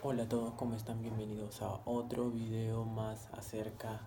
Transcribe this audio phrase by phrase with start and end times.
[0.00, 1.02] Hola a todos, ¿cómo están?
[1.02, 3.98] Bienvenidos a otro video más acerca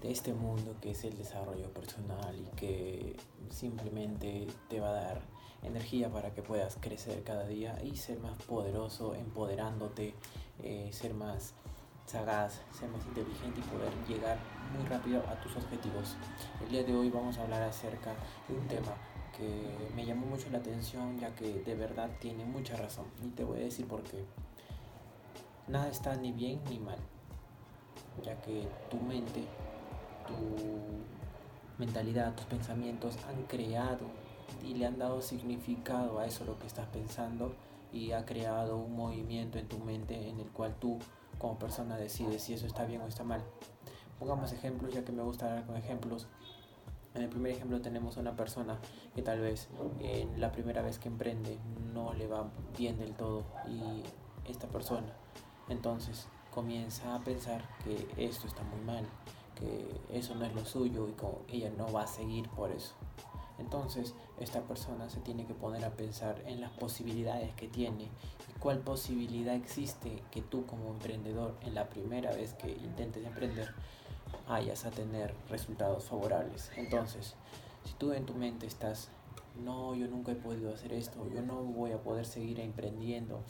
[0.00, 3.16] de este mundo que es el desarrollo personal y que
[3.50, 5.22] simplemente te va a dar
[5.64, 10.14] energía para que puedas crecer cada día y ser más poderoso, empoderándote,
[10.62, 11.54] eh, ser más
[12.06, 14.38] sagaz, ser más inteligente y poder llegar
[14.78, 16.14] muy rápido a tus objetivos.
[16.62, 18.14] El día de hoy vamos a hablar acerca
[18.46, 18.94] de un tema
[19.36, 23.42] que me llamó mucho la atención ya que de verdad tiene mucha razón y te
[23.42, 24.24] voy a decir por qué.
[25.68, 26.98] Nada está ni bien ni mal,
[28.22, 29.42] ya que tu mente,
[30.24, 34.06] tu mentalidad, tus pensamientos han creado
[34.62, 37.52] y le han dado significado a eso lo que estás pensando
[37.92, 41.00] y ha creado un movimiento en tu mente en el cual tú
[41.38, 43.42] como persona decides si eso está bien o está mal.
[44.20, 46.28] Pongamos ejemplos, ya que me gusta dar con ejemplos.
[47.14, 48.78] En el primer ejemplo tenemos a una persona
[49.16, 51.58] que tal vez en la primera vez que emprende
[51.92, 54.04] no le va bien del todo y
[54.48, 55.12] esta persona
[55.68, 59.06] entonces comienza a pensar que esto está muy mal,
[59.54, 61.08] que eso no es lo suyo
[61.48, 62.94] y ella no va a seguir por eso.
[63.58, 68.58] Entonces esta persona se tiene que poner a pensar en las posibilidades que tiene y
[68.58, 73.74] cuál posibilidad existe que tú como emprendedor en la primera vez que intentes emprender
[74.48, 76.70] vayas a tener resultados favorables.
[76.76, 77.34] Entonces,
[77.84, 79.10] si tú en tu mente estás,
[79.64, 83.40] no, yo nunca he podido hacer esto, yo no voy a poder seguir emprendiendo,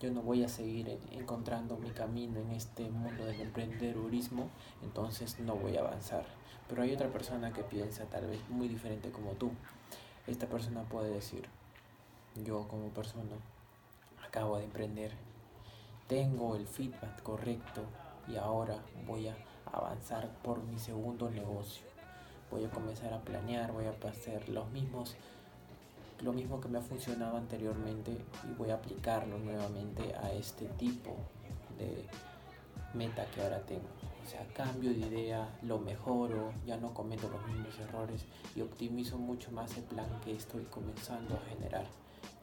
[0.00, 4.48] yo no voy a seguir encontrando mi camino en este mundo del emprendedurismo,
[4.82, 6.24] entonces no voy a avanzar.
[6.68, 9.50] Pero hay otra persona que piensa tal vez muy diferente como tú.
[10.26, 11.48] Esta persona puede decir,
[12.44, 13.36] yo como persona
[14.24, 15.12] acabo de emprender,
[16.06, 17.82] tengo el feedback correcto
[18.28, 19.36] y ahora voy a
[19.72, 21.84] avanzar por mi segundo negocio.
[22.50, 25.16] Voy a comenzar a planear, voy a hacer los mismos
[26.22, 31.16] lo mismo que me ha funcionado anteriormente y voy a aplicarlo nuevamente a este tipo
[31.78, 32.04] de
[32.94, 33.88] meta que ahora tengo.
[34.24, 39.18] O sea, cambio de idea, lo mejoro, ya no cometo los mismos errores y optimizo
[39.18, 41.86] mucho más el plan que estoy comenzando a generar.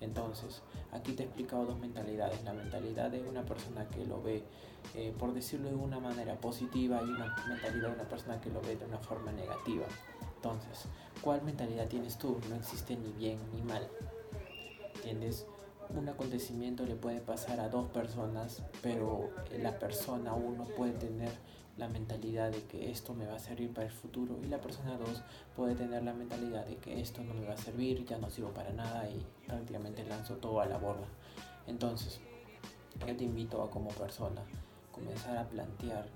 [0.00, 0.62] Entonces,
[0.92, 2.42] aquí te he explicado dos mentalidades.
[2.44, 4.42] La mentalidad de una persona que lo ve,
[4.94, 8.60] eh, por decirlo de una manera positiva, y una mentalidad de una persona que lo
[8.62, 9.86] ve de una forma negativa.
[10.36, 10.86] Entonces,
[11.20, 12.40] ¿cuál mentalidad tienes tú?
[12.48, 13.88] No existe ni bien ni mal.
[14.96, 15.46] ¿Entiendes?
[15.88, 21.30] Un acontecimiento le puede pasar a dos personas, pero la persona uno puede tener
[21.76, 24.96] la mentalidad de que esto me va a servir para el futuro y la persona
[24.96, 25.22] dos
[25.54, 28.50] puede tener la mentalidad de que esto no me va a servir, ya no sirvo
[28.50, 31.06] para nada y prácticamente lanzo todo a la borda.
[31.66, 32.20] Entonces,
[33.06, 34.42] yo te invito a como persona
[34.90, 36.06] comenzar a plantear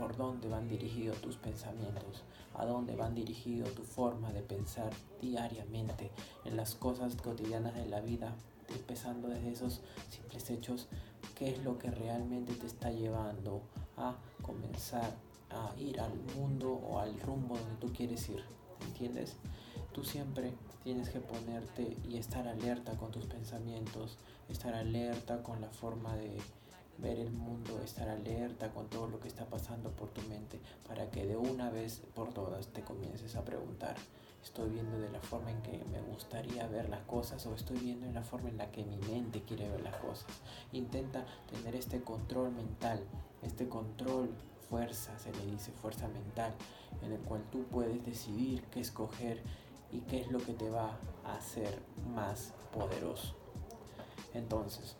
[0.00, 2.22] por dónde van dirigidos tus pensamientos,
[2.54, 4.90] a dónde van dirigidos tu forma de pensar
[5.20, 6.10] diariamente
[6.46, 8.34] en las cosas cotidianas de la vida,
[8.70, 10.88] empezando desde esos simples hechos,
[11.34, 13.60] qué es lo que realmente te está llevando
[13.98, 15.14] a comenzar
[15.50, 18.42] a ir al mundo o al rumbo donde tú quieres ir,
[18.86, 19.36] ¿entiendes?
[19.92, 24.16] Tú siempre tienes que ponerte y estar alerta con tus pensamientos,
[24.48, 26.38] estar alerta con la forma de
[27.00, 31.10] ver el mundo, estar alerta con todo lo que está pasando por tu mente, para
[31.10, 33.96] que de una vez por todas te comiences a preguntar,
[34.42, 38.06] ¿estoy viendo de la forma en que me gustaría ver las cosas o estoy viendo
[38.06, 40.26] en la forma en la que mi mente quiere ver las cosas?
[40.72, 43.02] Intenta tener este control mental,
[43.42, 44.30] este control
[44.68, 46.54] fuerza, se le dice fuerza mental,
[47.02, 49.42] en el cual tú puedes decidir qué escoger
[49.92, 51.80] y qué es lo que te va a hacer
[52.14, 53.34] más poderoso.
[54.32, 54.96] Entonces,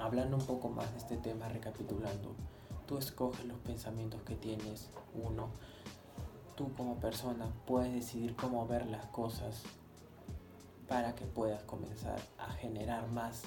[0.00, 2.34] hablando un poco más de este tema, recapitulando,
[2.86, 5.50] tú escoges los pensamientos que tienes, uno,
[6.56, 9.62] tú como persona puedes decidir cómo ver las cosas
[10.88, 13.44] para que puedas comenzar a generar más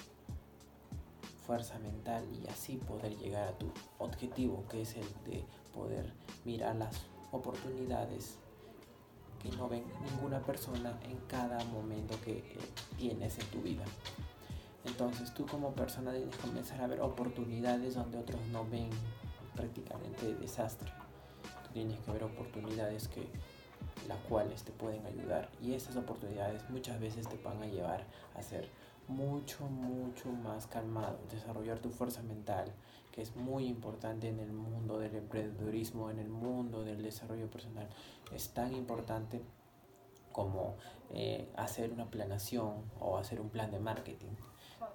[1.46, 6.14] fuerza mental y así poder llegar a tu objetivo que es el de poder
[6.46, 8.38] mirar las oportunidades
[9.42, 12.58] que no ven ninguna persona en cada momento que eh,
[12.98, 13.84] tienes en tu vida.
[14.86, 18.90] Entonces tú como persona tienes que comenzar a ver oportunidades donde otros no ven
[19.56, 20.92] prácticamente desastre.
[21.64, 23.28] Tú tienes que ver oportunidades que
[24.08, 25.50] las cuales te pueden ayudar.
[25.62, 28.70] Y esas oportunidades muchas veces te van a llevar a ser
[29.08, 32.72] mucho mucho más calmado desarrollar tu fuerza mental
[33.12, 37.88] que es muy importante en el mundo del emprendedurismo en el mundo del desarrollo personal.
[38.34, 39.42] Es tan importante
[40.32, 40.78] como
[41.12, 44.32] eh, hacer una planación o hacer un plan de marketing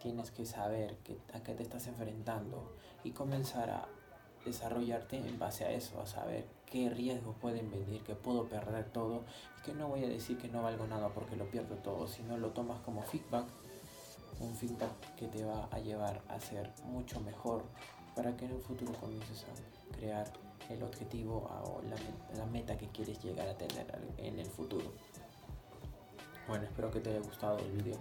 [0.00, 2.74] tienes que saber que, a qué te estás enfrentando
[3.04, 3.88] y comenzar a
[4.44, 9.24] desarrollarte en base a eso, a saber qué riesgos pueden venir, que puedo perder todo
[9.58, 12.38] y que no voy a decir que no valgo nada porque lo pierdo todo, sino
[12.38, 13.46] lo tomas como feedback
[14.40, 17.64] un feedback que te va a llevar a ser mucho mejor
[18.14, 20.30] para que en el futuro comiences a crear
[20.70, 21.80] el objetivo o
[22.36, 23.86] la, meta que quieres llegar a tener
[24.18, 24.92] en el futuro.
[26.46, 27.98] Bueno, espero que te haya gustado el video.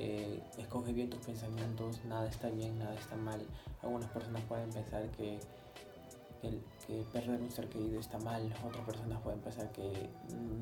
[0.00, 3.40] Eh, escoge bien tus pensamientos, nada está bien, nada está mal.
[3.82, 5.40] Algunas personas pueden pensar que
[6.40, 10.08] que perder un ser querido está mal, otras personas pueden pensar que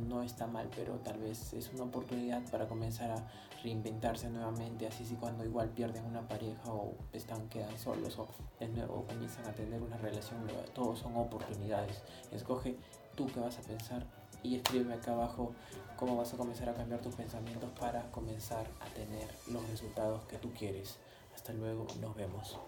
[0.08, 3.28] no está mal, pero tal vez es una oportunidad para comenzar a
[3.62, 8.26] reinventarse nuevamente, así si cuando igual pierden una pareja o están quedan solos o
[8.58, 12.02] de nuevo comienzan a tener una relación nueva, todos son oportunidades.
[12.32, 12.76] Escoge
[13.14, 14.06] tú qué vas a pensar
[14.42, 15.52] y escríbeme acá abajo
[15.96, 20.38] cómo vas a comenzar a cambiar tus pensamientos para comenzar a tener los resultados que
[20.38, 20.98] tú quieres.
[21.34, 22.58] Hasta luego, nos vemos.